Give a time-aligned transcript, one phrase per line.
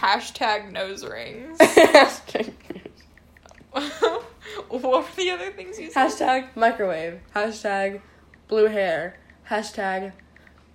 [0.00, 1.58] hashtag nose rings.
[1.60, 2.52] Hashtag,
[3.72, 6.08] what were the other things you said?
[6.08, 7.20] hashtag microwave.
[7.34, 8.00] Hashtag
[8.48, 9.18] blue hair.
[9.48, 10.12] Hashtag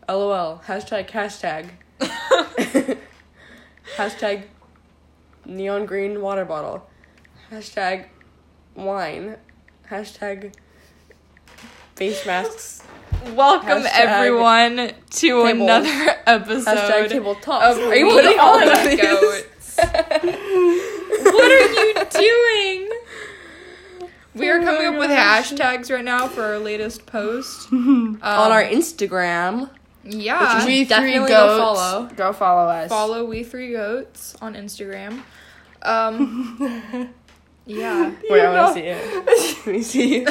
[0.08, 0.62] LOL.
[0.66, 1.70] Hashtag hashtag.
[3.96, 4.44] Hashtag
[5.46, 6.90] neon green water bottle.
[7.52, 8.08] Hashtag
[8.76, 9.38] wine.
[9.90, 10.54] Hashtag
[11.96, 12.84] face masks.
[13.24, 15.46] Welcome Hashtag everyone to table.
[15.48, 17.64] another episode Hashtag table top.
[17.64, 19.00] of Are you putting all of these?
[19.02, 19.78] Goats.
[19.78, 24.10] what are you doing?
[24.36, 27.72] We are coming up with hashtags right now for our latest post.
[27.72, 29.70] Um, On our Instagram.
[30.04, 31.30] yeah, Which we is- three goats.
[31.30, 32.10] go follow.
[32.16, 32.90] Go follow us.
[32.90, 35.22] follow we three goats on Instagram.
[35.82, 37.10] Um,
[37.66, 38.14] yeah.
[38.30, 39.66] Wait, I You know- want to see it.
[39.66, 40.26] Let me see.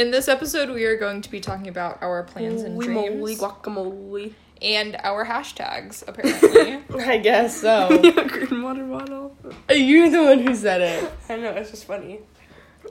[0.00, 3.16] In this episode, we are going to be talking about our plans and Holy dreams
[3.18, 4.32] moly, guacamole.
[4.62, 6.02] and our hashtags.
[6.08, 7.88] Apparently, I guess so.
[8.28, 9.36] green water bottle.
[9.68, 11.12] You're the one who said it.
[11.28, 12.20] I know, it's just funny.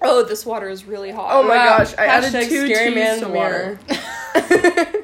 [0.04, 1.30] oh, this water is really hot.
[1.34, 1.80] Oh my Wow.
[1.80, 3.80] gosh, I added Hashtag two scary teas man to water.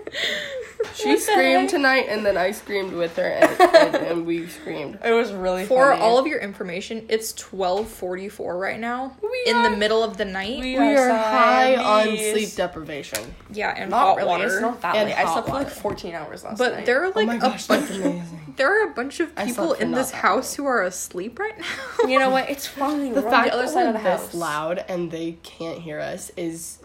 [0.93, 4.99] she screamed tonight, and then I screamed with her, and, and, and we screamed.
[5.03, 6.01] It was really For funny.
[6.01, 10.03] all of your information, it's twelve forty four right now We in the are- middle
[10.03, 10.59] of the night.
[10.59, 12.31] we We are high on Siamese.
[12.33, 13.35] sleep deprivation.
[13.51, 14.29] yeah, and Not hot really.
[14.29, 14.45] water.
[14.45, 15.17] It's not that And late.
[15.17, 15.75] I hot slept for like water.
[15.81, 16.75] 14 hours last night.
[16.77, 17.69] but there are oh like oh my a bunch.
[17.69, 18.53] amazing.
[18.57, 20.65] There are a bunch of I people slept for in not this that house who
[20.65, 22.07] are asleep right now.
[22.09, 22.49] You know what?
[22.49, 23.13] It's fine.
[23.13, 24.25] The We're fact the other that side we're of the house.
[24.27, 26.77] this loud and they can't hear us is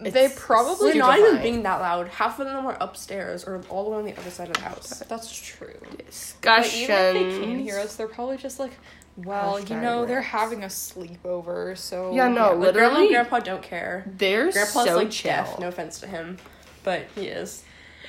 [0.00, 2.08] they probably not even being that loud.
[2.08, 4.60] Half of them are upstairs or all the way on the other side of the
[4.62, 5.02] house.
[5.08, 5.74] That's true.
[5.80, 6.80] But discussion.
[6.82, 8.72] even if they can hear us, they're probably just like,
[9.16, 13.38] well, you know, they're having a sleepover, so Yeah, no, But grandma and literally, grandpa
[13.40, 14.04] don't care.
[14.16, 15.30] they're Grandpa's so like chill.
[15.30, 15.58] deaf.
[15.58, 16.38] No offense to him,
[16.84, 17.64] but he is.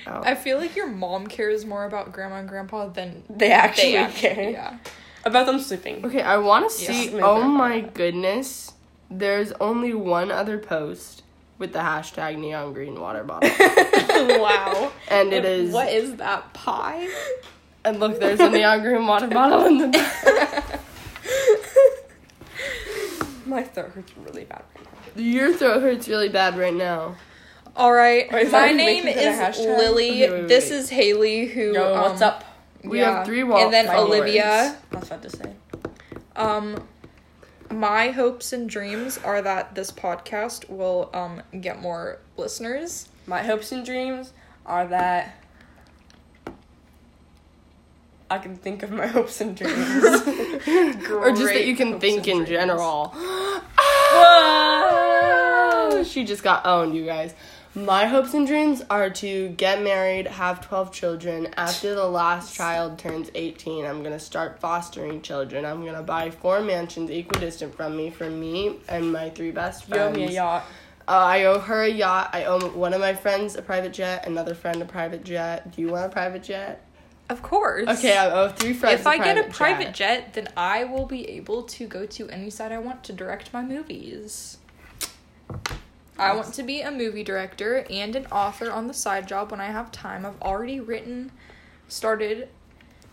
[0.07, 0.21] Oh.
[0.23, 3.97] I feel like your mom cares more about grandma and grandpa than They actually they
[3.97, 4.77] actually care yeah.
[5.25, 6.05] about them sleeping.
[6.05, 7.09] Okay, I want to see.
[7.11, 8.73] Make Oh my goodness,
[9.09, 11.23] there's only one other post
[11.61, 13.49] with the hashtag neon green water bottle,
[14.41, 14.91] wow.
[15.09, 15.71] and it is.
[15.71, 17.07] What is that pie?
[17.85, 20.79] And look, there's a neon green water bottle in the back.
[23.45, 24.85] My throat hurts really bad right
[25.15, 25.21] now.
[25.21, 27.15] Your throat hurts really bad right now.
[27.75, 28.31] All right.
[28.31, 29.59] Wait, My name makes it a is?
[29.59, 30.23] Lily.
[30.23, 30.77] Okay, wait, this wait.
[30.77, 31.45] is Haley.
[31.45, 31.73] Who?
[31.73, 32.43] Yo, um, what's up?
[32.83, 33.17] We yeah.
[33.17, 34.19] have three wa- And then followers.
[34.19, 34.77] Olivia.
[34.91, 35.53] I was about to say.
[36.35, 36.87] Um,
[37.71, 43.09] my hopes and dreams are that this podcast will um get more listeners.
[43.27, 44.33] My hopes and dreams
[44.65, 45.37] are that
[48.29, 49.77] I can think of my hopes and dreams.
[51.09, 52.49] or just that you can think in dreams.
[52.49, 53.13] general.
[54.13, 56.03] Ah!
[56.03, 57.33] she just got owned, you guys.
[57.73, 61.47] My hopes and dreams are to get married, have 12 children.
[61.55, 65.65] After the last child turns 18, I'm going to start fostering children.
[65.65, 69.87] I'm going to buy four mansions equidistant from me for me and my three best
[69.87, 70.17] You owe friends.
[70.17, 70.65] me a yacht.
[71.07, 72.31] Uh, I owe her a yacht.
[72.33, 75.73] I owe one of my friends a private jet, another friend a private jet.
[75.73, 76.85] Do you want a private jet?
[77.29, 77.87] Of course.
[77.87, 81.05] Okay, I owe three friends If I get a private private jet, then I will
[81.05, 84.57] be able to go to any side I want to direct my movies.
[86.21, 89.59] I want to be a movie director and an author on the side job when
[89.59, 90.25] I have time.
[90.25, 91.31] I've already written,
[91.87, 92.47] started.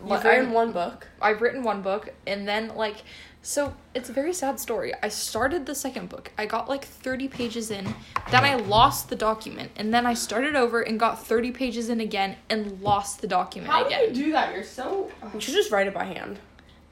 [0.01, 1.07] Like, You've I written- one book.
[1.21, 2.97] I've written one book and then like
[3.41, 4.93] so it's a very sad story.
[5.01, 6.31] I started the second book.
[6.37, 7.95] I got like 30 pages in.
[8.31, 11.99] Then I lost the document and then I started over and got 30 pages in
[12.01, 14.13] again and lost the document How again.
[14.13, 14.53] do you do that?
[14.53, 15.09] You're so.
[15.33, 16.39] You should just write it by hand.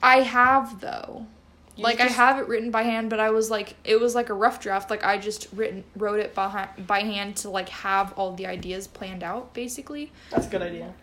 [0.01, 1.27] I have though.
[1.77, 4.15] You like just- I have it written by hand, but I was like it was
[4.15, 4.89] like a rough draft.
[4.89, 8.87] Like I just written wrote it by by hand to like have all the ideas
[8.87, 10.11] planned out basically.
[10.31, 10.93] That's a good idea.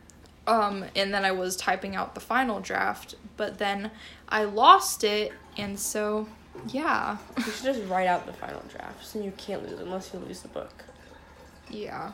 [0.46, 3.90] Um and then I was typing out the final draft, but then
[4.28, 6.28] I lost it and so
[6.68, 7.16] yeah.
[7.36, 10.40] You should just write out the final drafts, and you can't lose unless you lose
[10.40, 10.84] the book.
[11.70, 12.12] Yeah.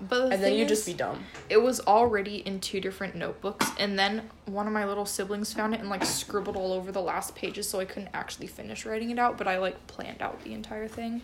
[0.00, 1.24] But the And then thing you just be dumb.
[1.50, 5.74] it was already in two different notebooks and then one of my little siblings found
[5.74, 9.10] it and like scribbled all over the last pages so I couldn't actually finish writing
[9.10, 11.22] it out, but I like planned out the entire thing.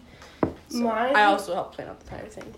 [0.68, 2.54] So- my I also helped plan out the entire thing.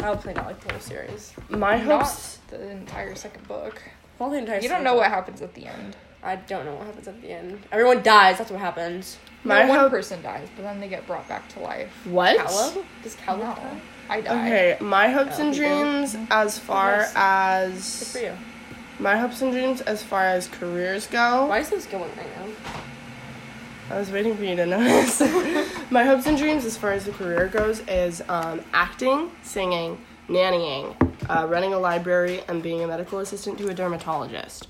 [0.00, 1.32] I helped plan out like the whole series.
[1.48, 2.38] my Not hopes.
[2.48, 3.80] the entire second book.
[4.18, 4.56] Well, the entire.
[4.56, 4.84] You don't series.
[4.84, 5.96] know what happens at the end.
[6.22, 7.60] I don't know what happens at the end.
[7.72, 8.36] Everyone dies.
[8.38, 9.16] That's what happens.
[9.44, 11.90] My no, one hope- person dies, but then they get brought back to life.
[12.04, 12.36] What?
[12.36, 12.84] Caleb?
[13.02, 13.80] Does Caleb No, die?
[14.10, 14.46] I die.
[14.46, 15.68] Okay, my hopes Oh, and you do?
[15.68, 17.12] dreams as far Nice.
[17.12, 18.32] Good as for you.
[18.98, 21.46] my hopes and dreams as far as careers go.
[21.46, 22.74] Why is this going right now?
[23.94, 25.20] I was waiting for you to notice.
[25.90, 29.98] my hopes and dreams as far as the career goes is um, acting, singing,
[30.28, 30.94] nannying,
[31.28, 34.68] uh, running a library, and being a medical assistant to a dermatologist.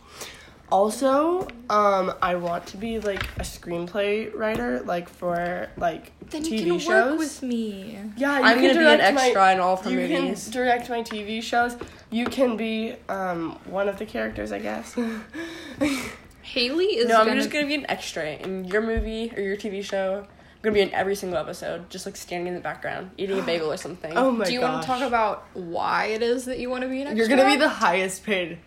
[0.70, 6.50] Also, um, I want to be like a screenplay writer, like for like Then TV
[6.60, 7.10] you can shows.
[7.10, 7.98] work with me.
[8.16, 9.96] yeah, you I'm can gonna be an direct my- extra in all of her you
[9.96, 10.44] movies.
[10.44, 11.76] can direct my TV shows.
[12.10, 14.96] You can be um, one of the characters, I guess.
[16.42, 19.84] Haley is no, I'm just gonna be an extra in your movie or your TV
[19.84, 20.20] show.
[20.26, 23.42] I'm gonna be in every single episode, just like standing in the background, eating a
[23.42, 24.16] bagel or something.
[24.16, 26.88] oh my Do you want to talk about why it is that you want to
[26.88, 27.18] be an extra?
[27.28, 28.58] You're gonna be the highest paid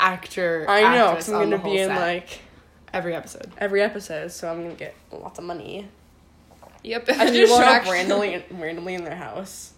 [0.00, 0.66] actor.
[0.68, 2.00] I know, because I'm gonna be in set.
[2.00, 2.40] like
[2.92, 3.50] every episode.
[3.58, 5.88] every episode, so I'm gonna get lots of money.
[6.82, 7.08] Yep.
[7.10, 9.72] I and you just show won't up randomly, randomly in their house.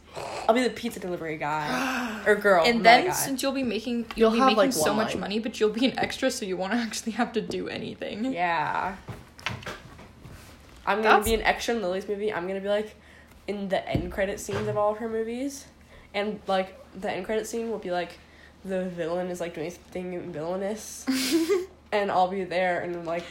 [0.47, 2.63] I'll be the pizza delivery guy or girl.
[2.65, 3.13] And then guy.
[3.13, 5.21] since you'll be making you'll, You'll be have, making like, so much line.
[5.21, 8.33] money, but you'll be an extra, so you won't actually have to do anything.
[8.33, 8.97] yeah,
[10.87, 12.33] I'm gonna That's- be an extra in Lily's movie.
[12.33, 12.95] I'm gonna be like
[13.49, 15.67] in the end credit scenes of all of her movies,
[16.15, 18.19] and like the end credit scene will be like
[18.65, 21.07] the villain is like doing something villainous,
[21.93, 23.25] and I'll be there and like.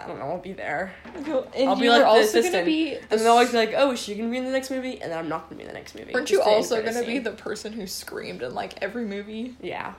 [0.00, 0.26] I don't know.
[0.26, 1.26] I'll be there, And
[1.68, 2.52] I'll be like were the also assistant.
[2.52, 2.94] gonna be.
[2.94, 5.00] and then they'll always be like, "Oh, is she gonna be in the next movie?"
[5.02, 6.14] And then I'm not gonna be in the next movie.
[6.14, 9.56] Aren't you also gonna be the person who screamed in like every movie?
[9.60, 9.94] Yeah.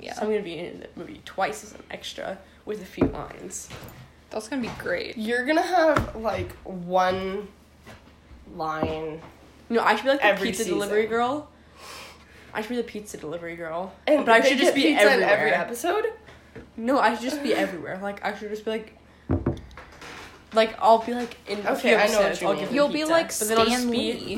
[0.00, 3.04] Yeah, So I'm gonna be in the movie twice as an extra with a few
[3.08, 3.68] lines.
[4.30, 5.18] that's gonna be great.
[5.18, 7.48] You're gonna have like one
[8.56, 9.20] line,
[9.68, 10.78] No, I should be like the pizza season.
[10.78, 11.50] delivery girl.
[12.54, 13.92] I should be the pizza delivery girl.
[14.06, 15.28] and but I should just be everywhere.
[15.30, 16.06] every episode.
[16.76, 17.98] No, I should just be everywhere.
[18.02, 18.98] Like I should just be like.
[20.54, 22.64] Like I'll be like in a Okay, few I know what you I'll mean.
[22.64, 24.34] give You'll be pizza, like but then I'll just Stan be- Lee.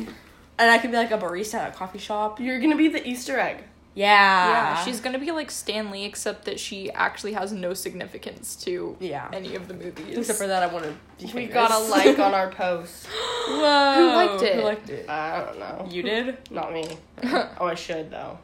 [0.59, 2.39] and I could be like a barista at a coffee shop.
[2.39, 3.65] You're gonna be the Easter egg.
[3.97, 4.75] Yeah.
[4.77, 8.97] Yeah, she's gonna be like Stan Lee, except that she actually has no significance to
[8.99, 9.29] Yeah.
[9.33, 10.19] any of the movies.
[10.19, 10.91] Except for that, I want to.
[11.19, 11.55] Be We famous.
[11.55, 13.07] got a like on our post.
[13.49, 13.95] Whoa.
[13.95, 14.55] Who liked it?
[14.57, 15.09] Who liked it?
[15.09, 15.87] I don't know.
[15.89, 16.39] You did.
[16.51, 16.99] Not me.
[17.25, 18.39] oh, I should though.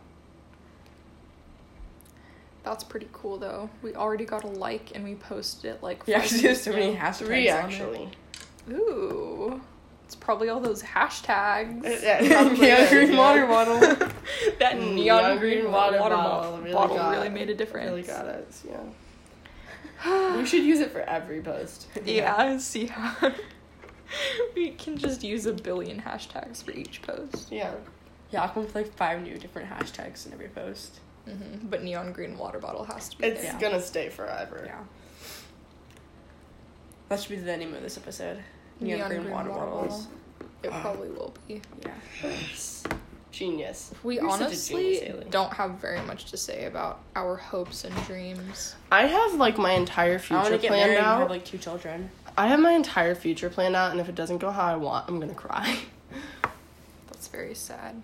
[2.62, 3.70] That's pretty cool though.
[3.82, 6.91] We already got a like and we posted it like Yeah, five because so many
[6.91, 6.99] ago.
[6.99, 7.17] hashtags.
[7.26, 7.62] Three on it.
[7.64, 8.08] actually.
[8.70, 9.61] Ooh.
[10.11, 11.85] It's probably all those hashtags.
[12.03, 13.17] Yeah, yeah, is, green yeah.
[13.17, 13.79] water bottle.
[14.59, 17.91] that Mm, neon, green water, bottle bottle, really bottle really made a difference.
[17.91, 18.53] Really got it.
[20.03, 20.37] Yeah.
[20.37, 21.87] we should use it for every post.
[22.05, 23.33] Yeah, see how
[24.57, 27.53] we can just use a billion hashtags for each post.
[27.53, 27.75] Yeah.
[28.33, 30.99] Yeah, come with like five new different hashtags in every post.
[31.25, 33.61] hmm But neon green water bottle has to be It's there.
[33.61, 34.65] Gonna stay forever.
[34.67, 34.81] Yeah.
[37.09, 38.43] That should be the name of this episode.
[38.81, 40.09] Neon, green, water, bottles.
[40.62, 41.62] It probably will be.
[41.82, 42.37] Yeah.
[43.31, 43.94] Genius.
[44.03, 48.75] We You're honestly genius, don't have very much to say about our hopes and dreams.
[48.91, 51.21] I have like my entire future to get planned married and out.
[51.21, 52.11] have like two children.
[52.37, 55.09] I have my entire future planned out, and if it doesn't go how I want,
[55.09, 55.79] I'm gonna cry.
[57.06, 58.03] That's very sad.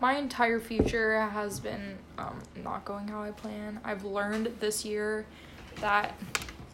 [0.00, 3.80] My entire future has been um, not going how I plan.
[3.82, 5.26] I've learned this year
[5.80, 6.14] that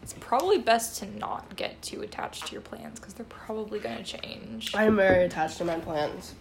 [0.03, 3.97] it's probably best to not get too attached to your plans because they're probably going
[3.97, 4.75] to change.
[4.75, 6.35] I'm very attached to my plans,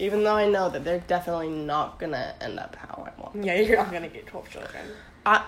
[0.00, 3.44] even though I know that they're definitely not gonna end up how I want.
[3.44, 4.84] Yeah, you're not gonna get twelve children.
[5.24, 5.44] I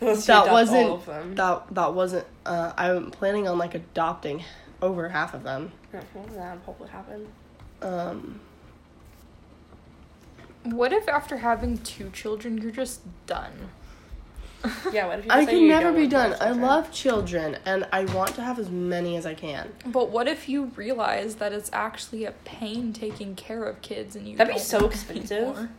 [0.00, 1.34] Unless that wasn't all of them.
[1.36, 2.26] that that wasn't.
[2.44, 4.42] Uh, I'm planning on like adopting
[4.82, 5.70] over half of them.
[5.94, 7.28] Yeah, well, that'll probably happen.
[7.82, 8.40] Um,
[10.64, 13.70] What if after having two children, you're just done?
[14.92, 16.36] Yeah, what if you I can you never don't be done.
[16.40, 19.72] I love children, and I want to have as many as I can.
[19.86, 24.26] But what if you realize that it's actually a pain taking care of kids and
[24.28, 25.38] you That'd be don't so want expensive.
[25.38, 25.70] anymore?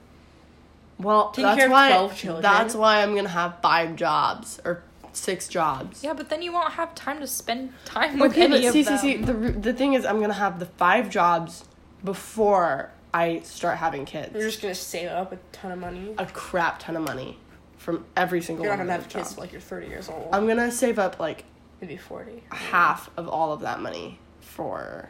[0.99, 1.89] Well, Taking that's care of why.
[1.89, 2.41] 12 children.
[2.41, 6.03] That's why I'm gonna have five jobs or six jobs.
[6.03, 8.73] Yeah, but then you won't have time to spend time with Okay, any but of
[8.73, 8.97] see, them.
[8.97, 9.23] see, see.
[9.23, 11.65] The the thing is, I'm gonna have the five jobs
[12.03, 14.33] before I start having kids.
[14.33, 16.13] You're just gonna save up a ton of money.
[16.17, 17.37] a crap ton of money
[17.83, 18.63] from every single.
[18.65, 20.29] You're not gonna have kids till like you're 30 years old.
[20.31, 21.43] I'm gonna save up like
[21.81, 22.43] Maybe 40.
[22.49, 25.09] half of all of that money for.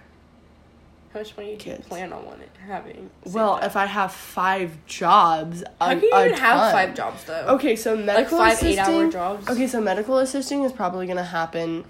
[1.13, 3.11] How much money do you plan on wanting, having?
[3.25, 7.45] Well, if I have five jobs, a, how can you even have five jobs though?
[7.49, 8.79] Okay, so like medical five assisting.
[8.79, 9.47] eight-hour jobs.
[9.47, 11.85] Okay, so medical assisting is probably gonna happen,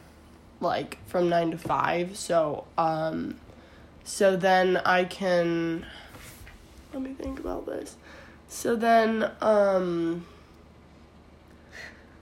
[0.59, 2.17] like from nine to five.
[2.17, 3.39] So, um,
[4.03, 5.85] so then I can.
[6.93, 7.95] Let me think about this.
[8.49, 10.25] So then, um,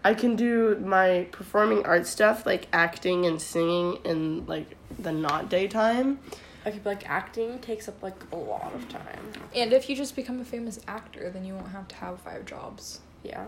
[0.03, 5.49] I can do my performing art stuff like acting and singing in like the not
[5.49, 6.19] daytime.
[6.65, 9.19] Okay, but like acting takes up like a lot of time.
[9.55, 12.45] And if you just become a famous actor, then you won't have to have five
[12.45, 13.01] jobs.
[13.23, 13.45] Yeah.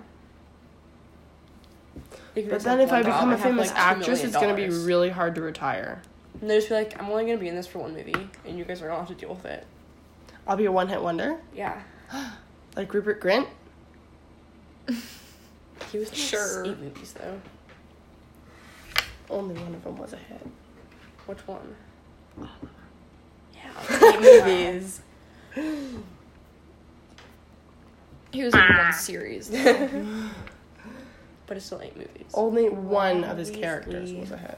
[2.35, 4.55] You But then have if I one job become a famous like, actress, it's gonna
[4.55, 6.01] be really hard to retire.
[6.41, 8.57] And they just be like, I'm only gonna be in this for one movie, and
[8.57, 9.65] you guys are gonna have to deal with it.
[10.47, 11.81] I'll be a one hit wonder, Yeah.
[12.75, 13.47] like Rupert Grint.
[15.91, 16.65] He was in like Sure.
[16.65, 17.39] eight movies though.
[19.29, 20.45] Only one of them was a hit.
[21.25, 21.75] Which one?
[23.53, 25.01] Yeah, eight movies.
[28.31, 29.49] He was in one series.
[29.49, 30.29] Though.
[31.45, 32.31] But it's still eight movies.
[32.33, 34.57] Only one of his characters was a hit.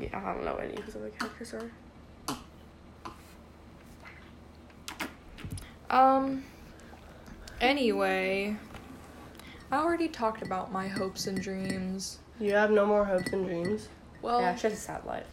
[0.00, 1.70] Yeah, I don't know any of his other characters are.
[5.90, 6.44] Um.
[7.60, 8.56] Anyway,
[9.70, 12.18] I already talked about my hopes and dreams.
[12.40, 13.88] You have no more hopes and dreams.
[14.22, 15.26] Well, yeah, she has a sad life.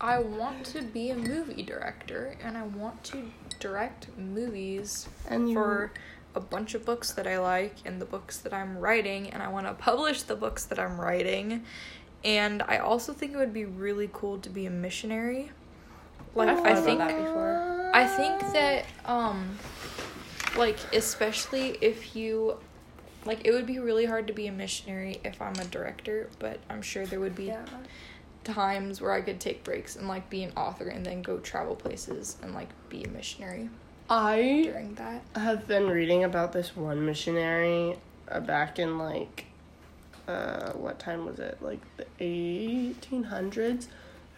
[0.00, 5.92] I want to be a movie director and I want to direct movies And for
[6.34, 9.48] a bunch of books that I like and the books that I'm writing and I
[9.48, 11.64] want to publish the books that I'm writing.
[12.24, 15.50] And I also think it would be really cool to be a missionary.
[16.34, 17.90] Like I've I think about that before.
[17.94, 19.58] I think that um
[20.56, 22.58] like especially if you
[23.26, 26.58] like it would be really hard to be a missionary if I'm a director, but
[26.70, 27.64] I'm sure there would be Yeah.
[28.44, 31.74] times where I could take breaks and like be an author and then go travel
[31.74, 33.68] places and like be a missionary
[34.08, 35.22] I during that.
[35.34, 37.96] have been reading about this one missionary
[38.30, 39.46] uh, back in like
[40.28, 43.86] uh what time was it like the 1800s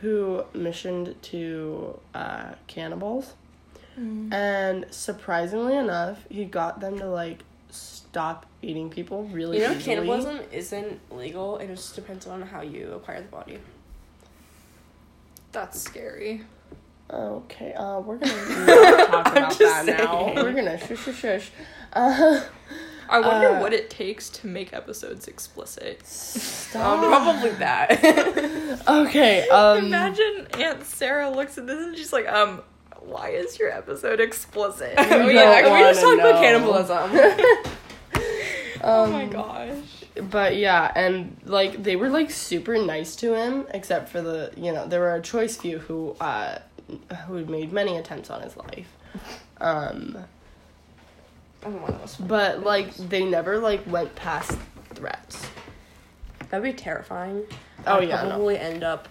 [0.01, 3.35] who missioned to uh cannibals
[4.31, 7.43] and surprisingly enough he got them to like
[8.11, 9.85] stop eating people really You know, easily.
[9.85, 11.57] cannibalism isn't legal.
[11.59, 13.59] And it just depends on how you acquire the body.
[15.53, 16.43] That's scary.
[17.11, 21.51] okay uh we're gonna not talk about just that now we're gonna shush shush shush
[21.95, 22.43] uh
[23.11, 26.03] I wonder Uh, what it takes to make episodes explicit.
[26.77, 27.89] Um, probably that.
[28.89, 32.61] okay um Imagine Aunt Sarah looks at this and she's like, um,
[33.01, 34.93] why is your episode explicit?
[34.99, 37.75] oh yeah, we just wanna about cannibalism?
[38.83, 39.77] Oh um, my gosh.
[40.31, 44.73] But yeah, and like they were like super nice to him, except for the you
[44.73, 46.59] know there were a choice few who uh
[47.27, 48.89] who made many attempts on his life,
[49.61, 50.19] um.
[51.65, 52.17] I'm one of those.
[52.17, 54.57] But like they never like went past
[54.95, 55.47] threats.
[56.51, 57.43] That'd be terrifying.
[57.87, 58.29] Oh, I'd yeah, no.
[58.31, 59.09] probably end up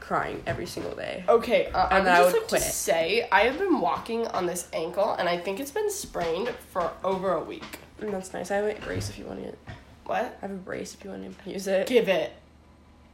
[0.00, 1.24] crying every single day.
[1.28, 2.62] Okay, uh, I And would I just would like quit.
[2.62, 6.48] to say I have been walking on this ankle, and I think it's been sprained
[6.72, 7.78] for over a week.
[8.00, 8.50] And that's nice.
[8.50, 9.58] I have a brace if you want it.
[10.06, 10.36] What?
[10.42, 11.86] I have a brace if you want to use it.
[11.86, 12.32] Give it.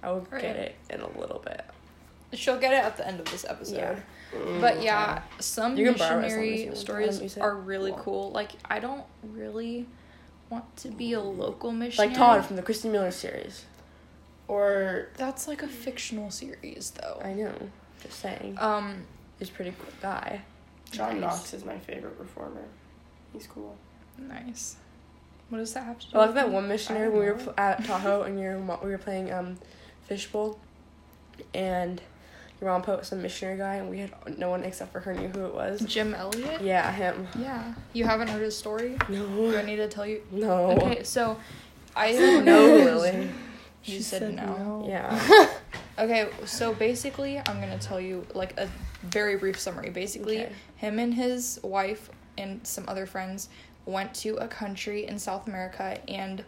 [0.02, 0.40] I will Right.
[0.42, 1.62] get it in a little bit.
[2.32, 3.76] She'll get it at the end of this episode.
[3.76, 3.98] Yeah.
[4.60, 7.36] But yeah, some You can borrow it as long as you missionary stories don't use
[7.36, 7.40] it.
[7.40, 8.00] are really Well.
[8.02, 8.30] cool.
[8.30, 9.86] Like I don't really
[10.48, 12.08] want to be a local missionary.
[12.10, 13.64] Like Todd from the Christy Miller series.
[14.48, 17.20] Or That's like a fictional series though.
[17.24, 17.52] I know.
[18.02, 18.56] Just saying.
[18.58, 19.04] Um
[19.38, 20.42] He's a pretty cool guy.
[20.92, 21.30] John Nice.
[21.38, 22.64] Knox is my favorite performer.
[23.32, 23.76] He's cool.
[24.18, 24.76] Nice.
[25.48, 26.16] What does that have to do?
[26.16, 28.78] I like with that one missionary when we were pl- at Tahoe and your mo-
[28.82, 29.58] we were playing um
[30.06, 30.58] fishbowl,
[31.54, 32.00] and
[32.60, 35.28] your mom put some missionary guy and we had no one except for her knew
[35.28, 35.80] who it was.
[35.80, 36.60] Jim Elliot?
[36.60, 37.26] Yeah, him.
[37.38, 37.74] Yeah.
[37.92, 38.96] You haven't heard his story?
[39.08, 39.26] No.
[39.26, 40.22] Do I need to tell you?
[40.30, 40.70] No.
[40.72, 41.38] Okay, so
[41.96, 42.12] I
[42.44, 43.22] No, Lily.
[43.84, 44.56] You She said, said no.
[44.82, 44.84] no.
[44.88, 45.48] Yeah.
[45.98, 48.70] Okay, so basically, I'm gonna tell you like a
[49.02, 49.90] very brief summary.
[49.90, 50.52] Basically, Okay.
[50.76, 53.50] him and his wife and some other friends
[53.86, 56.44] went to a country in South America, and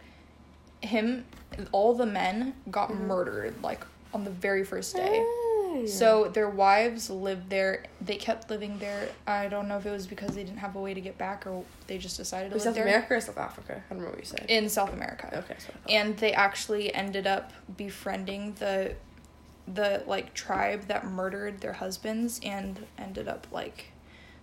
[0.81, 1.25] him,
[1.71, 3.07] all the men got Mm-hmm.
[3.07, 5.19] murdered like on the very first day.
[5.21, 5.85] Oh.
[5.87, 7.85] So their wives lived there.
[7.99, 9.09] They kept living there.
[9.25, 11.47] I don't know if it was because they didn't have a way to get back
[11.47, 12.83] or they just decided to Was live South there.
[12.83, 13.83] America or South Africa?
[13.89, 14.45] I don't know what you said.
[14.49, 18.93] In South America okay, so and they actually ended up befriending the
[19.67, 23.85] the like tribe that murdered their husbands and ended up like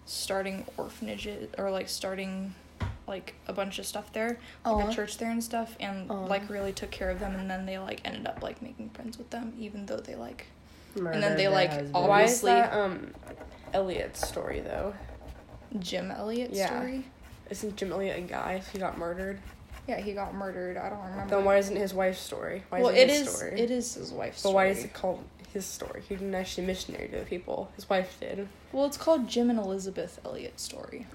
[0.06, 2.54] starting orphanages or like starting
[3.10, 4.88] like a bunch of stuff there like Aw.
[4.88, 6.24] a church there and stuff and Aw.
[6.24, 9.18] like really took care of them and then they like ended up like making friends
[9.18, 10.46] with them even though they like
[10.96, 11.94] and then they, like, husband.
[11.94, 13.14] all- Why is obviously- that um
[13.72, 14.94] Elliot's story though?
[15.78, 16.66] Jim Elliot Yeah.
[16.66, 17.04] story.
[17.48, 18.62] Isn't Jim Elliot a guy?
[18.72, 19.38] He got murdered.
[19.86, 20.76] Yeah, he got murdered.
[20.76, 21.36] I don't remember.
[21.36, 22.64] Then why isn't his wife's story?
[22.70, 23.36] Why well, is it it his is.
[23.36, 23.60] story?
[23.60, 24.40] It is his wife's.
[24.40, 24.52] Story.
[24.52, 26.02] But why is it called his story?
[26.08, 27.70] He didn't actually missionary to the people.
[27.76, 28.48] His wife did.
[28.72, 31.06] Well, it's called Jim and Elisabeth Elliot story.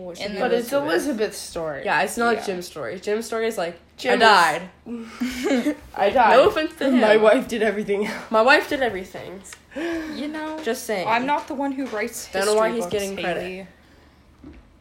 [0.00, 1.82] Well, it should And be But it's Elisabeth's story.
[1.84, 2.38] Yeah, it's not Yeah.
[2.38, 2.98] like Jim's story.
[3.00, 5.76] Jim's story is like Jim I is- died.
[5.94, 6.30] I died.
[6.36, 7.00] No offense to him.
[7.00, 8.08] My wife did everything.
[8.30, 9.42] My wife did everything.
[9.76, 11.06] You know, Just saying.
[11.06, 12.28] I'm not the one who writes.
[12.34, 13.42] I don't know why he's books, getting credit.
[13.42, 13.66] Haley.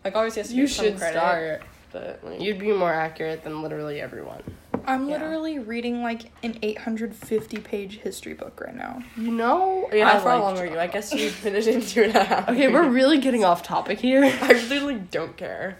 [0.04, 1.62] like obviously has to You get some should credit, start.
[1.92, 4.42] but like, You'd be more accurate than literally everyone.
[4.90, 5.14] I'm Yeah.
[5.18, 9.02] literally reading like an 850 page history book right now.
[9.16, 10.80] You know, Yeah, how far along are you?
[10.80, 12.50] I guess you finished in two and a half.
[12.50, 14.24] Okay, we're really getting off topic here.
[14.42, 15.78] I literally don't care.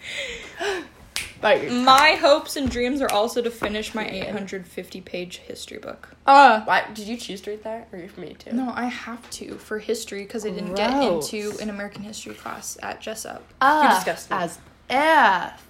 [1.42, 6.10] But you're- My hopes and dreams are also to finish my 850 page history book.
[6.26, 8.52] uh, Why did you choose to read that, or you for me too?
[8.52, 11.32] No, I have to for history because I didn't get Gross.
[11.32, 13.42] into an American history class at Jessup.
[13.62, 14.36] uh disgusting.
[14.36, 14.58] as
[14.90, 15.66] F.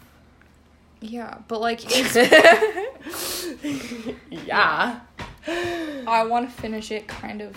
[1.00, 2.16] Yeah, but like it's
[4.30, 5.00] Yeah.
[5.46, 7.56] I want to finish it kind of,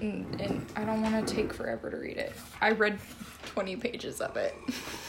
[0.00, 2.32] and, and I don't want to take forever to read it.
[2.60, 2.98] I read
[3.46, 4.54] 20 pages of it.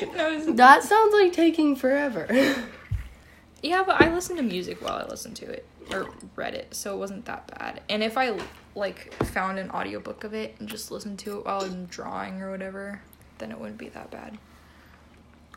[0.00, 2.26] it was- That sounds like taking forever.
[3.62, 6.94] yeah, but I listened to music while I listened to it or read it, so
[6.94, 7.82] it wasn't that bad.
[7.88, 8.38] And if I
[8.74, 12.50] like found an audiobook of it and just listened to it while I'm drawing or
[12.50, 13.02] whatever,
[13.38, 14.38] then it wouldn't be that bad.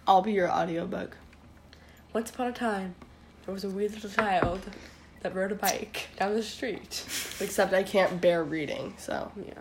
[0.08, 1.16] I'll be your audiobook.
[2.16, 2.96] Once upon a time,
[3.46, 4.62] there was a wee little child
[5.22, 7.04] that rode a bike down the street.
[7.42, 9.52] Except I can't bear reading, so Yeah.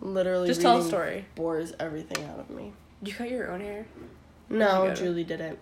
[0.00, 1.24] literally Just tell a reading story.
[1.34, 2.72] bores everything out of me.
[3.02, 3.84] You cut your own hair.
[4.48, 5.02] No, you go to?
[5.02, 5.58] Julie did it.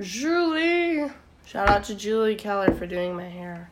[0.00, 1.10] Julie!
[1.44, 3.68] Shout out to Julie Keller for doing my hair.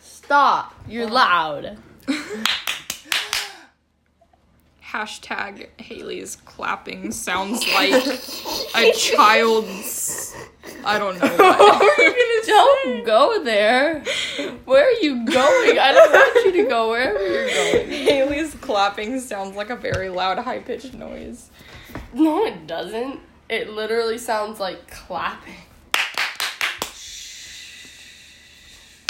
[0.00, 0.74] Stop!
[0.88, 1.78] You're loud.
[4.98, 7.92] Hashtag Haley's clapping sounds like
[8.74, 10.34] a child's.
[10.84, 12.16] I don't know what.
[12.48, 14.02] Don't go there.
[14.64, 15.78] Where are you going?
[15.78, 17.90] I don't want you to go wherever you're going.
[18.08, 21.48] Haley's clapping sounds like a very loud, high pitched noise.
[22.12, 23.20] No, it doesn't.
[23.48, 25.54] It literally sounds like clapping.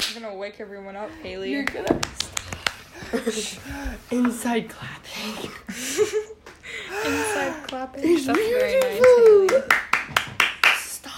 [0.07, 1.49] I'm gonna wake everyone up, Haley.
[1.49, 1.99] You're gonna
[4.11, 5.51] inside clapping.
[7.05, 8.03] Inside clapping.
[8.03, 9.69] It's That's very nice, beautiful.
[10.75, 11.13] Stop.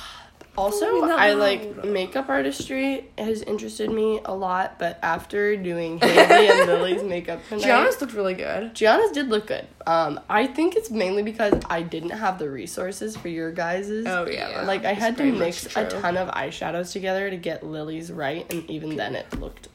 [0.57, 1.03] Also.
[1.03, 7.03] I like makeup artistry has interested me a lot, but after doing Haley and Lily's
[7.03, 8.75] makeup tonight, Gianna's looked really good.
[8.75, 9.65] Gianna's did look good.
[9.87, 14.05] Um, I think it's mainly because I didn't have the resources for your guys's.
[14.05, 14.63] Oh yeah.
[14.65, 18.69] like I had to mix a ton of eyeshadows together to get Lily's right, and
[18.69, 19.67] even then it looked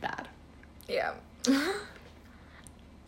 [0.00, 0.28] bad.
[0.88, 1.14] Yeah.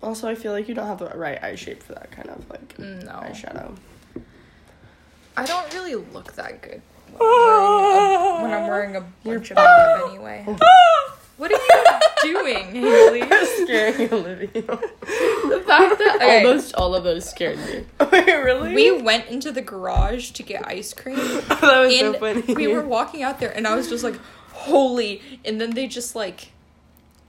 [0.03, 2.49] Also, I feel like you don't have the right eye shape for that kind of
[2.51, 3.13] like No.
[3.25, 3.75] eyeshadow.
[5.35, 9.51] I don't really look that good when I'm wearing a, when I'm wearing a bunch
[9.51, 10.47] of makeup anyway.
[11.37, 13.23] What are you doing, Haley?
[13.65, 14.49] Scaring Olivia.
[14.63, 16.45] the fact that Okay.
[16.47, 17.85] almost all of those scared me.
[18.13, 18.73] Wait, really?
[18.73, 21.17] We went into the garage to get ice cream.
[21.17, 22.55] that was so funny.
[22.55, 24.15] we were walking out there and I was just like,
[24.53, 26.53] holy and then they just like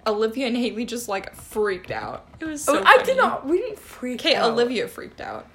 [0.07, 2.25] Olivia and Haley just like freaked out.
[2.39, 3.45] It was so oh, I did not.
[3.47, 4.25] We didn't freak out.
[4.25, 4.51] Okay, out.
[4.51, 5.47] Olivia freaked out.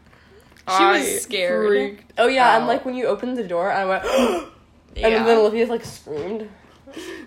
[0.68, 1.66] She I was scared.
[1.68, 4.04] freaked Oh yeah, and like when you opened the door, I went,
[4.96, 5.08] yeah.
[5.08, 6.48] and then Olivia like screamed.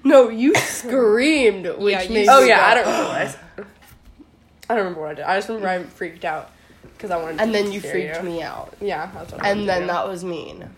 [0.04, 3.24] No, you screamed, which Yeah, you made Oh yeah, go- I don't remember what I.
[3.24, 3.38] s-
[4.70, 5.24] I don't remember what I did.
[5.26, 6.52] I just remember I freaked out
[6.98, 7.38] because I wanted.
[7.38, 8.24] to And then you freaked you.
[8.24, 9.44] me out, Yeah, that's what.
[9.44, 10.70] I and then to that was mean.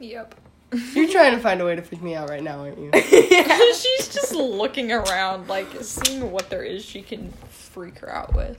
[0.00, 0.34] Yep.
[0.94, 2.90] You're trying to find a way to freak me out right now, aren't you?
[3.30, 3.58] yeah.
[3.74, 8.58] She's just looking around, like seeing what there is she can freak her out with.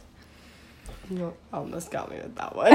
[1.09, 2.73] You almost got me with that one.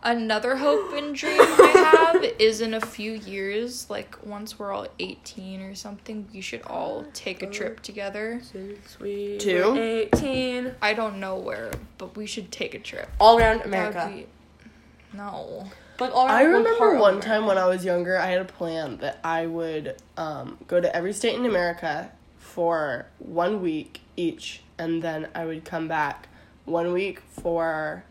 [0.00, 4.86] Another hope and dream I have is in a few years, like once we're all
[5.00, 8.40] 18 or something, we should all take a trip together.
[8.44, 9.72] Since we Two?
[9.72, 13.08] were eighteen, I don't know where, but we should take a trip.
[13.18, 14.08] all around America.
[14.14, 14.26] be-
[15.12, 15.66] No.
[16.00, 18.98] Like all I remember part one time when I was younger, I had a plan
[18.98, 25.02] that I would um, go to every state in America for one week each, and
[25.02, 26.28] then I would come back
[26.64, 28.04] one week for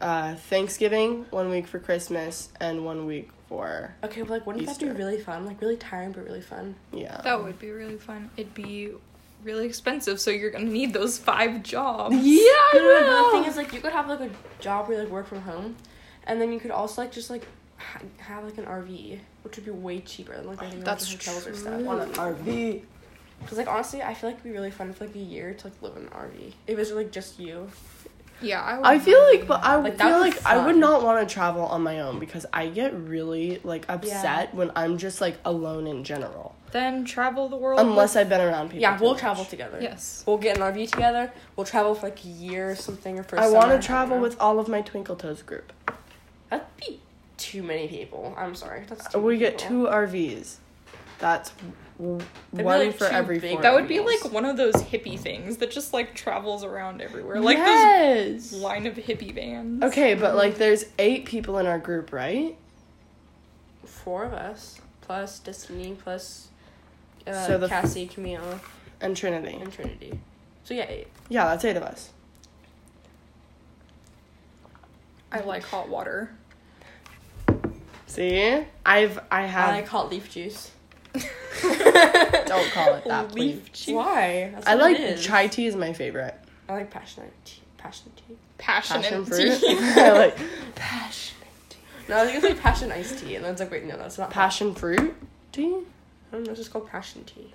[0.00, 4.72] uh, Thanksgiving, one week for Christmas, and one week for Okay, but like, wouldn't that
[4.72, 4.86] Easter.
[4.92, 5.46] be really fun?
[5.46, 6.74] Like really tiring, but really fun.
[6.92, 7.20] yeah.
[7.22, 8.30] That would be really fun.
[8.36, 8.90] It'd be
[9.44, 12.16] really expensive, so you're gonna need those five jobs.
[12.16, 13.24] yeah, I No, will.
[13.26, 15.42] the thing is, like, you could have like a job where you like work from
[15.42, 15.76] home,
[16.26, 19.64] and then you could also like just like ha- have like an RV, which would
[19.64, 21.86] be way cheaper than like renting out That's hotels or stuff.
[21.86, 22.82] on an RV.
[23.40, 25.66] Because like honestly, I feel like it'd be really fun for like a year to
[25.66, 26.48] like live in an RV.
[26.66, 27.68] If it was like just you.
[28.42, 30.76] Yeah, I would I feel like, but I Like, feel would be like I would
[30.76, 34.98] not want to travel on my own because I get really like upset when I'm
[34.98, 36.54] just like alone in general.
[36.72, 37.78] then travel the world.
[37.80, 38.80] Unless with- I've been around people.
[38.82, 39.20] Yeah, too we'll much.
[39.20, 39.78] travel together.
[39.80, 40.24] Yes.
[40.26, 41.32] We'll get an RV together.
[41.54, 43.38] We'll travel for like a year or something or for.
[43.38, 45.72] I want want to travel with all of my Twinkle Toes group.
[47.54, 48.34] That'd be too many people.
[48.36, 48.84] I'm sorry.
[48.88, 49.84] That's too We many get people.
[49.86, 50.56] two RVs.
[51.18, 51.52] That's
[51.98, 53.62] w- one like, for every big four.
[53.62, 57.40] That would be like one of those hippie things that just like travels around everywhere.
[57.40, 58.50] Like yes.
[58.50, 59.82] this line of hippie vans.
[59.84, 62.56] Okay, but like there's eight people in our group, right?
[63.84, 66.48] Four of us plus Destiny plus
[67.26, 68.60] uh, So the- Cassie, Camille,
[69.00, 69.54] And Trinity.
[69.56, 70.18] and Trinity.
[70.64, 71.08] So yeah, eight.
[71.28, 72.10] Yeah, that's eight of us.
[75.30, 76.30] I like hot water.
[78.14, 78.64] See?
[78.86, 79.70] I've I have.
[79.74, 80.70] I call it leaf juice.
[81.14, 83.56] don't call it that, please.
[83.56, 83.94] Leaf juice.
[83.94, 84.50] Why?
[84.54, 85.24] That's I what like it is.
[85.24, 86.34] chai tea is my favorite.
[86.68, 87.62] I like passionate tea.
[87.76, 88.36] Passionate tea.
[88.56, 89.30] Passionate Passion tea.
[89.30, 89.62] fruit.
[89.98, 90.36] I like
[90.76, 91.78] passionate tea.
[92.08, 94.16] No, I think it's like passion iced tea, and then it's like, wait, no, that's
[94.16, 95.14] not Passion fruit
[95.52, 95.64] tea?
[95.64, 96.50] I don't know.
[96.52, 97.52] It's just called passion tea.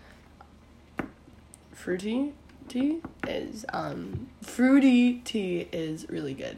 [1.72, 2.34] Fruity
[2.68, 6.58] tea is um fruity tea is really good.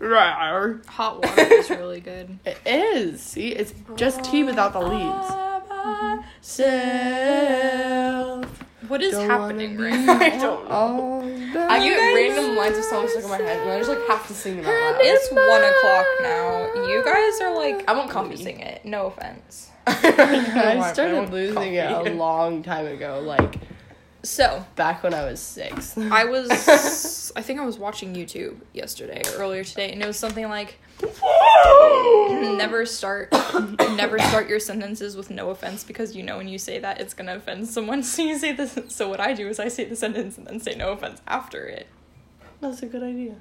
[0.00, 0.84] Rawr.
[0.86, 2.38] Hot water is really good.
[2.46, 3.20] It is.
[3.20, 5.30] See, it's just tea without the leaves.
[8.88, 10.18] What is Don't happening right now?
[10.20, 11.66] I don't know.
[11.68, 14.26] I get random lines of songs stuck in my head, and I just like have
[14.26, 14.96] to sing them out loud.
[15.00, 16.86] It's one o'clock now.
[16.88, 18.30] You guys are like I want coffee.
[18.30, 18.84] losing it.
[18.84, 19.70] No offense.
[19.86, 23.56] I started want losing it a long time ago, like
[24.22, 25.96] So back when I was six.
[25.98, 30.18] I was I think I was watching YouTube yesterday or earlier today and it was
[30.18, 30.78] something like
[32.56, 33.32] never start
[33.96, 37.14] never start your sentences with no offense because you know when you say that it's
[37.14, 39.96] gonna offend someone so you say this so what I do is I say the
[39.96, 41.86] sentence and then say no offense after it.
[42.60, 43.36] That's a good idea.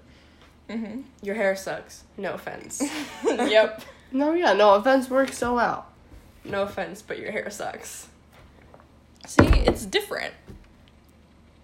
[0.69, 1.01] Mm-hmm.
[1.23, 2.03] Your hair sucks.
[2.15, 2.81] No offense.
[3.25, 3.81] yep.
[4.11, 5.87] No, yeah, no offense works so well.
[6.45, 8.07] no offense, but your hair sucks.
[9.27, 10.33] See, it's different.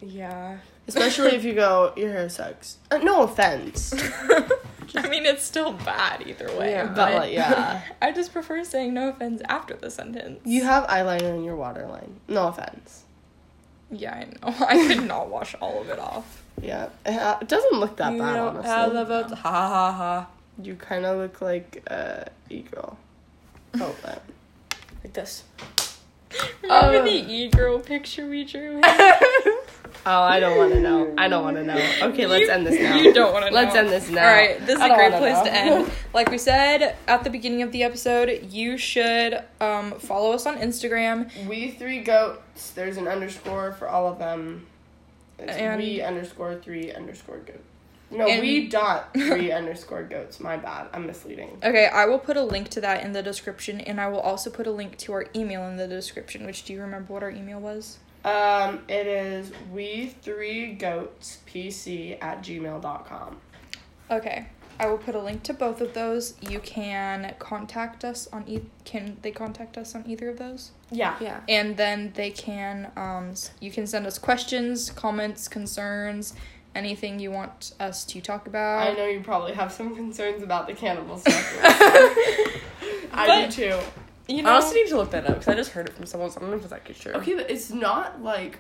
[0.01, 0.57] Yeah.
[0.87, 2.77] Especially if you go, your hair sucks.
[2.91, 3.93] Uh, no offense.
[4.95, 6.71] I mean, it's still bad either way.
[6.71, 6.85] Yeah.
[6.93, 7.81] But like, yeah.
[8.01, 10.39] I just prefer saying no offense after the sentence.
[10.45, 12.19] You have eyeliner in your waterline.
[12.27, 13.03] No offense.
[13.91, 14.65] Yeah, I know.
[14.65, 16.43] I could not wash all of it off.
[16.61, 16.89] Yeah.
[17.05, 18.69] Uh, It doesn't look that you bad, don't honestly.
[18.69, 19.33] have the votes.
[19.33, 20.27] Ha ha ha.
[20.61, 22.97] You kind of look like uh, e-girl.
[23.79, 24.21] Oh, but.
[25.03, 25.43] Like this.
[26.63, 27.03] Remember Oh.
[27.03, 28.81] the e-girl picture we drew?
[30.07, 31.13] Oh, I don't want to know.
[31.17, 31.81] I don't want to know.
[32.09, 32.95] Okay, let's You- end this now.
[33.01, 33.55] You don't want to know.
[33.55, 34.27] Let's end this now.
[34.27, 35.43] All right, this is I a don't great place know.
[35.45, 35.91] to end.
[36.13, 40.57] Like we said at the beginning of the episode, you should um, follow us on
[40.59, 41.47] Instagram.
[41.47, 42.71] We three goats.
[42.71, 44.67] There's an underscore for all of them.
[45.39, 47.61] It's And- we underscore three underscore goat.
[48.11, 50.39] No, And- we dot three underscore goats.
[50.39, 50.87] My bad.
[50.93, 51.57] I'm misleading.
[51.63, 54.49] Okay, I will put a link to that in the description, and I will also
[54.51, 56.45] put a link to our email in the description.
[56.45, 57.97] Which do you remember what our email was?
[58.25, 63.37] Um, it is we three goats pc at gmail.com.
[64.09, 64.47] Okay,
[64.79, 66.33] I will put a link to both of those.
[66.41, 70.71] You can contact us on e- can they contact us on either of those?
[70.91, 71.15] Yeah.
[71.21, 71.41] Yeah.
[71.47, 76.33] and then they can um you can send us questions comments concerns
[76.75, 80.67] anything you want us to talk about I know you probably have some concerns about
[80.67, 81.61] the cannibal stuff.
[83.13, 83.79] I But- do too.
[84.27, 86.29] You I also need to look that up because I just heard it from someone,
[86.31, 87.13] so I don't know if it's actually true.
[87.13, 88.59] Okay, but it's not like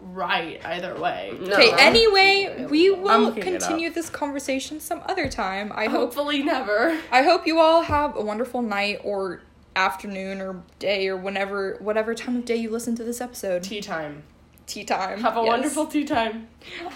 [0.00, 1.32] right either way.
[1.40, 1.54] No.
[1.54, 6.98] okay I'm anyway we will continue this conversation some other time i hope Hopefully never.
[7.10, 9.40] i hope you all have a wonderful night or
[9.74, 13.80] afternoon or day or whenever whatever time of day you listen to this episode Tea
[13.80, 14.22] time.
[14.66, 15.46] tea time Have a Yes.
[15.48, 16.48] wonderful tea time.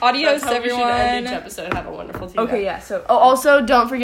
[0.02, 1.72] adios That's how we should end everyone each episode.
[1.72, 2.46] Have a wonderful tea time.
[2.48, 2.80] Okay, yeah.
[2.80, 3.98] So Oh, also don't forget.